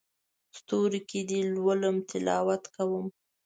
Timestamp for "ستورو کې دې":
0.57-1.39